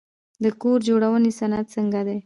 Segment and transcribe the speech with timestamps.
[0.43, 2.17] د کور جوړونې صنعت څنګه دی؟